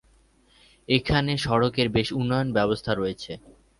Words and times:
এখানে 0.89 1.31
সড়কের 1.37 1.87
বেশ-উন্নত 1.89 2.47
ব্যবস্থা 2.57 2.91
রয়েছে। 2.93 3.31